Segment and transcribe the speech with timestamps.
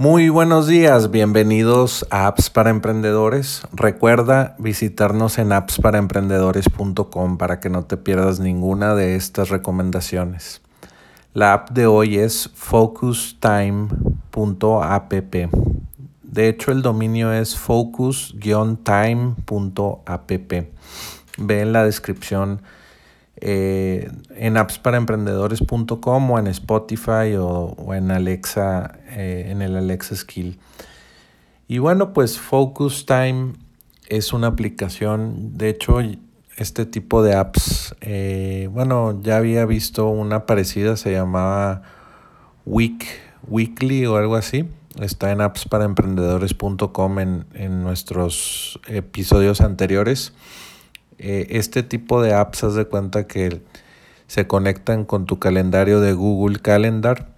[0.00, 3.62] Muy buenos días, bienvenidos a Apps para Emprendedores.
[3.72, 10.62] Recuerda visitarnos en appsparaemprendedores.com para que no te pierdas ninguna de estas recomendaciones.
[11.34, 15.12] La app de hoy es focustime.app.
[16.22, 20.30] De hecho, el dominio es focus-time.app.
[21.38, 22.62] Ve en la descripción
[23.40, 30.58] eh, en appsparaemprendedores.com o en Spotify o, en Alexa, eh, en el Alexa Skill.
[31.68, 33.52] Y bueno, pues Focus Time
[34.08, 36.00] es una aplicación, de hecho,
[36.56, 41.82] este tipo de apps, eh, bueno, ya había visto una parecida, se llamaba
[42.64, 43.06] Week,
[43.46, 44.68] Weekly o algo así.
[45.00, 50.32] Está en appsparaemprendedores.com en, en nuestros episodios anteriores.
[51.18, 53.60] Eh, este tipo de apps, haz de cuenta que
[54.28, 57.28] se conectan con tu calendario de Google Calendar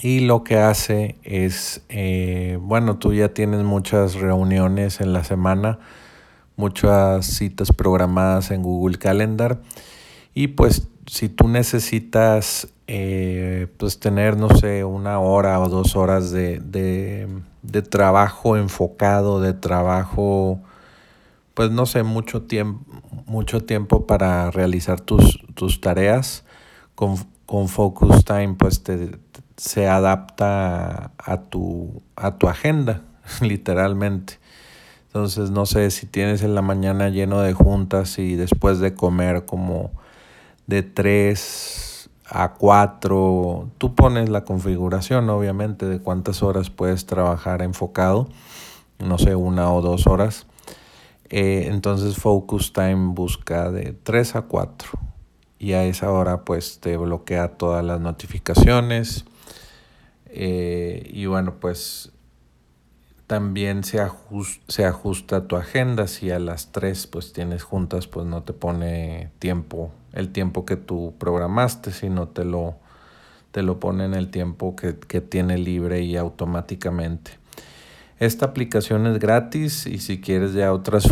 [0.00, 5.78] y lo que hace es, eh, bueno, tú ya tienes muchas reuniones en la semana,
[6.56, 9.60] muchas citas programadas en Google Calendar
[10.34, 16.30] y pues si tú necesitas eh, pues tener, no sé, una hora o dos horas
[16.30, 16.60] de,
[17.62, 20.60] de trabajo enfocado, de trabajo
[21.54, 22.84] pues no sé, mucho tiempo,
[23.26, 26.44] mucho tiempo para realizar tus, tus tareas.
[26.94, 29.18] Con, con, Focus Time, pues te,
[29.56, 33.02] se adapta a tu, a tu agenda,
[33.40, 34.38] literalmente.
[35.06, 39.44] Entonces, no sé si tienes en la mañana lleno de juntas y después de comer
[39.44, 39.90] como
[40.66, 48.28] de 3 a 4, tú pones la configuración, obviamente, de cuántas horas puedes trabajar enfocado,
[48.98, 50.46] no sé, una o dos horas
[51.34, 54.90] eh, entonces Focus Time busca de 3 a 4
[55.58, 59.24] y a esa hora pues te bloquea todas las notificaciones.
[60.26, 62.12] Eh, y bueno pues
[63.26, 63.98] también se,
[64.84, 66.06] ajusta tu agenda.
[66.06, 70.76] Si a las 3 pues tienes juntas pues no te pone tiempo el tiempo que
[70.76, 72.74] tú programaste sino te lo
[73.52, 77.41] te lo pone en el tiempo que, que tiene libre y automáticamente
[78.24, 81.08] esta aplicación es gratis y si quieres ya otras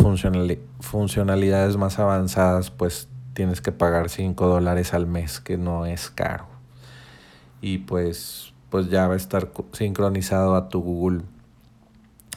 [0.79, 6.47] funcionalidades más avanzadas, pues tienes que pagar 5 dólares al mes, que no es caro.
[7.61, 11.23] Y pues, pues ya va a estar sincronizado a tu Google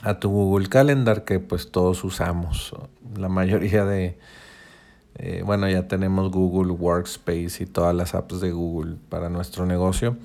[0.03, 2.75] a tu Google Calendar que pues todos usamos.
[3.17, 4.19] La mayoría de,
[5.15, 10.17] eh, bueno, ya tenemos Google Workspace y todas las apps de Google para nuestro negocio.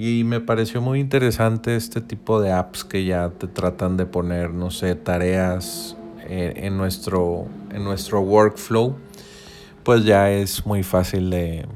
[0.00, 4.54] Y me pareció muy interesante este tipo de apps que ya te tratan de poner,
[4.54, 8.94] no sé, tareas eh, en, nuestro, en nuestro workflow.
[9.82, 11.66] Pues ya es muy fácil de,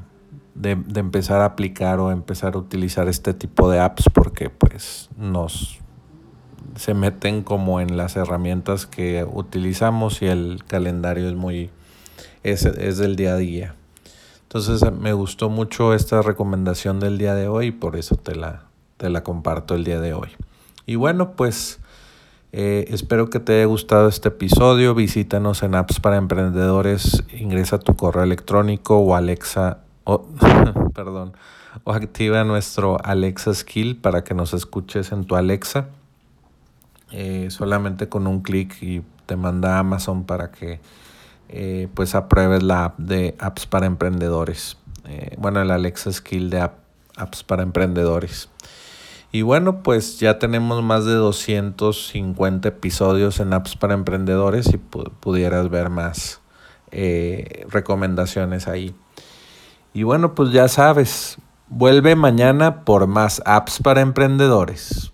[0.55, 5.09] de, de, empezar a aplicar o empezar a utilizar este tipo de apps porque pues
[5.17, 5.79] nos
[6.77, 11.71] se meten como en las herramientas que utilizamos y el calendario es muy
[12.43, 13.75] es, es del día a día.
[14.55, 18.65] Entonces me gustó mucho esta recomendación del día de hoy por eso te la,
[18.97, 20.29] te la comparto el día de hoy.
[20.85, 21.79] Y bueno, pues
[22.51, 24.93] eh, espero que te haya gustado este episodio.
[24.93, 27.23] Visítanos en Apps para Emprendedores.
[27.33, 30.23] Ingresa tu correo electrónico o Alexa, o,
[30.93, 31.33] perdón,
[31.83, 35.87] o activa nuestro Alexa Skill para que nos escuches en tu Alexa.
[37.09, 40.79] Eh, solamente con un clic y te manda Amazon para que
[41.49, 44.77] eh, pues apruebes la app de apps para emprendedores.
[45.07, 46.69] Eh, bueno, el Alexa Skill de
[47.17, 48.49] apps para emprendedores.
[49.31, 55.69] Y bueno, pues ya tenemos más de 250 episodios en apps para emprendedores y pudieras
[55.71, 56.39] ver más
[56.91, 58.95] eh, recomendaciones ahí.
[59.91, 61.37] Y bueno, pues ya sabes,
[61.67, 65.11] vuelve mañana por más apps para emprendedores.